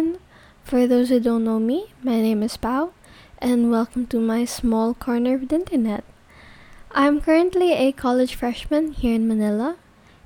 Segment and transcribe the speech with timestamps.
[0.00, 0.20] everyone!
[0.64, 2.92] For those who don't know me, my name is Pau,
[3.38, 6.04] and welcome to my small corner of the internet.
[6.92, 9.76] I'm currently a college freshman here in Manila,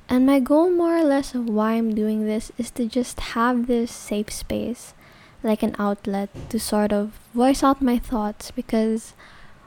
[0.08, 3.66] and my goal, more or less, of why I'm doing this is to just have
[3.66, 4.95] this safe space,
[5.43, 9.14] like an outlet, to sort of voice out my thoughts because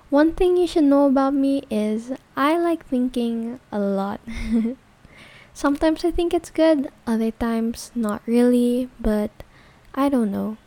[0.09, 4.21] one thing you should know about me is I like thinking a lot.
[5.53, 9.31] Sometimes I think it's good, other times not really, but
[9.99, 10.57] I don't know.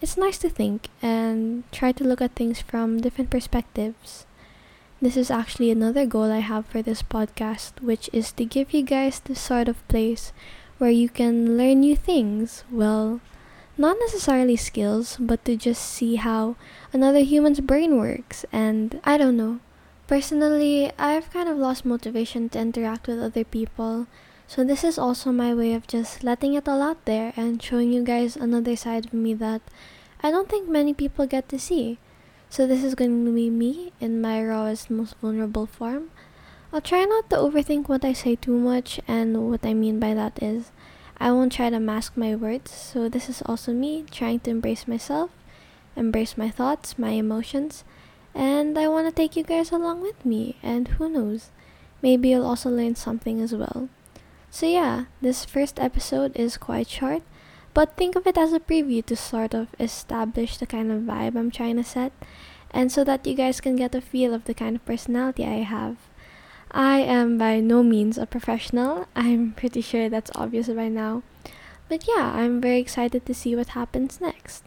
[0.00, 4.26] It's nice to think and try to look at things from different perspectives.
[5.00, 8.82] This is actually another goal I have for this podcast, which is to give you
[8.82, 10.32] guys this sort of place
[10.78, 12.64] where you can learn new things.
[12.72, 13.20] Well,
[13.78, 16.56] not necessarily skills, but to just see how
[16.92, 18.44] another human's brain works.
[18.52, 19.60] And I don't know.
[20.08, 24.08] Personally, I've kind of lost motivation to interact with other people
[24.52, 27.90] so this is also my way of just letting it all out there and showing
[27.90, 29.62] you guys another side of me that
[30.22, 31.96] I don't think many people get to see.
[32.50, 36.10] So this is going to be me in my rawest, most vulnerable form.
[36.70, 40.12] I'll try not to overthink what I say too much, and what I mean by
[40.12, 40.70] that is
[41.16, 42.72] I won't try to mask my words.
[42.72, 45.30] So this is also me trying to embrace myself,
[45.96, 47.84] embrace my thoughts, my emotions,
[48.34, 50.56] and I want to take you guys along with me.
[50.62, 51.48] And who knows,
[52.02, 53.88] maybe you'll also learn something as well.
[54.54, 57.22] So yeah, this first episode is quite short,
[57.72, 61.36] but think of it as a preview to sort of establish the kind of vibe
[61.36, 62.12] I'm trying to set,
[62.70, 65.64] and so that you guys can get a feel of the kind of personality I
[65.64, 65.96] have.
[66.70, 71.22] I am by no means a professional, I'm pretty sure that's obvious by now.
[71.88, 74.64] But yeah, I'm very excited to see what happens next.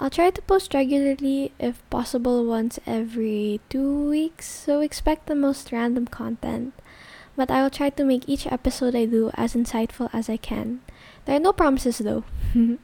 [0.00, 5.72] I'll try to post regularly, if possible, once every two weeks, so expect the most
[5.72, 6.72] random content
[7.36, 10.80] but I will try to make each episode I do as insightful as I can.
[11.24, 12.24] There are no promises though.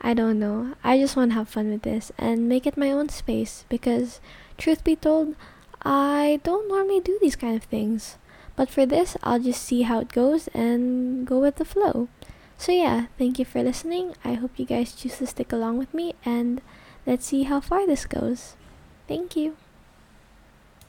[0.00, 0.74] I don't know.
[0.84, 4.20] I just want to have fun with this and make it my own space because,
[4.56, 5.34] truth be told,
[5.82, 8.16] I don't normally do these kind of things.
[8.54, 12.08] But for this, I'll just see how it goes and go with the flow.
[12.56, 14.14] So, yeah, thank you for listening.
[14.24, 16.60] I hope you guys choose to stick along with me and
[17.06, 18.56] let's see how far this goes.
[19.06, 19.56] Thank you.